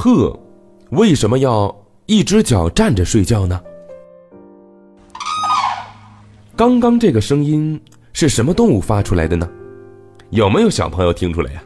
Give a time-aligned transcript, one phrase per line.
[0.00, 0.32] 鹤
[0.90, 3.60] 为什么要一只脚站着睡觉呢？
[6.54, 7.80] 刚刚这个声音
[8.12, 9.50] 是什么动物发出来的呢？
[10.30, 11.60] 有没有小朋友听出来呀？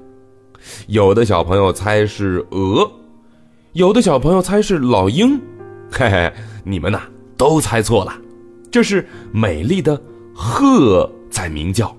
[0.86, 2.90] 有的小朋友猜是鹅，
[3.74, 5.38] 有的小朋友猜是老鹰，
[5.90, 6.32] 嘿嘿，
[6.64, 7.02] 你们呐
[7.36, 8.14] 都猜错了，
[8.70, 10.00] 这是美丽的
[10.34, 11.94] 鹤在鸣叫。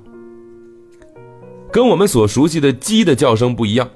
[1.72, 3.88] 跟我们所熟悉的鸡的叫声不一样，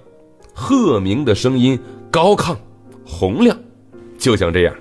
[0.54, 2.56] 鹤鸣的声音高亢、
[3.06, 3.58] 洪亮，
[4.18, 4.76] 就像这样。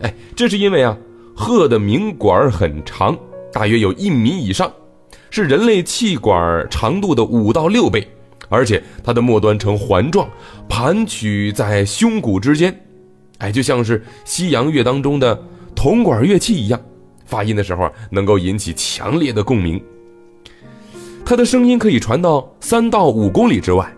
[0.00, 0.96] 哎，这是因为啊，
[1.34, 3.16] 鹤的鸣管很长，
[3.52, 4.70] 大约有一米以上，
[5.30, 8.06] 是人类气管长度的五到六倍，
[8.48, 10.28] 而且它的末端呈环状，
[10.68, 12.78] 盘曲在胸骨之间，
[13.38, 15.40] 哎，就像是西洋乐当中的
[15.74, 16.80] 铜管乐器一样，
[17.24, 19.80] 发音的时候，能够引起强烈的共鸣。
[21.24, 23.90] 它的声音可以传到三到五公里之外。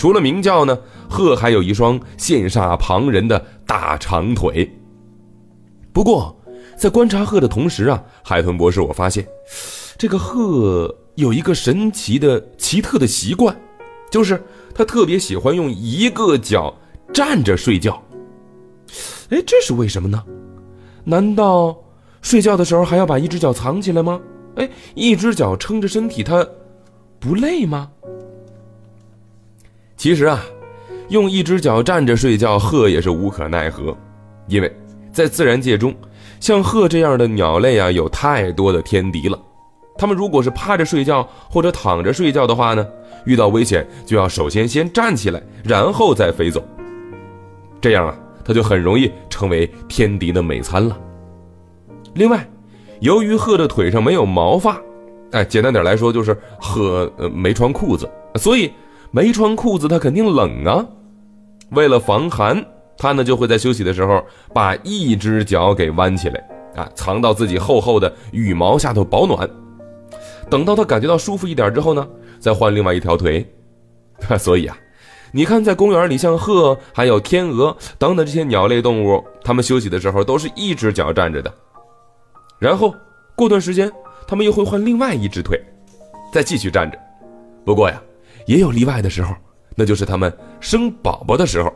[0.00, 0.78] 除了鸣叫呢，
[1.10, 4.66] 鹤还有一双羡煞旁人的大长腿。
[5.92, 6.34] 不过，
[6.74, 9.28] 在观察鹤的同时啊，海豚博士，我发现，
[9.98, 13.54] 这个鹤有一个神奇的、奇特的习惯，
[14.10, 14.42] 就是
[14.74, 16.74] 它特别喜欢用一个脚
[17.12, 18.02] 站着睡觉。
[19.28, 20.24] 哎，这是为什么呢？
[21.04, 21.76] 难道
[22.22, 24.18] 睡觉的时候还要把一只脚藏起来吗？
[24.56, 26.48] 哎，一只脚撑着身体，它
[27.18, 27.90] 不累吗？
[30.00, 30.42] 其实啊，
[31.10, 33.94] 用一只脚站着睡觉，鹤也是无可奈何，
[34.48, 34.76] 因为
[35.12, 35.94] 在自然界中，
[36.40, 39.38] 像鹤这样的鸟类啊，有太多的天敌了。
[39.98, 42.86] 它们如果是趴着睡觉或者躺着睡觉的话呢，
[43.26, 46.66] 遇到危险就要首先先站起来，然后再飞走。
[47.78, 50.98] 这样啊，它就很容易成为天敌的美餐了。
[52.14, 52.48] 另外，
[53.00, 54.80] 由于鹤的腿上没有毛发，
[55.32, 58.72] 哎，简单点来说就是鹤呃没穿裤子，所以
[59.10, 60.86] 没穿裤子它肯定冷啊。
[61.70, 62.64] 为了防寒，
[62.96, 69.48] 它呢就会在休息的时候把一只脚给弯起来，啊，藏到自己厚厚的羽毛下头保暖。
[70.48, 72.06] 等到它感觉到舒服一点之后呢，
[72.38, 73.46] 再换另外一条腿。
[74.38, 74.76] 所以啊，
[75.32, 81.52] 你看在公园里，像鹤、还有天鹅等等这些鸟类动物，它们休息的时候都是一只脚站着的。
[82.58, 82.94] 然后
[83.34, 83.90] 过段时间，
[84.26, 85.58] 他们又会换另外一只腿，
[86.32, 86.98] 再继续站着。
[87.64, 88.02] 不过呀，
[88.46, 89.34] 也有例外的时候，
[89.74, 91.72] 那就是他们生宝宝的时候，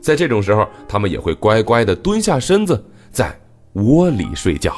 [0.00, 3.38] 在这种时候，他们也会乖乖的蹲下身子，在
[3.74, 4.74] 窝里睡觉。